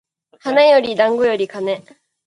[0.39, 1.83] 花より団子より金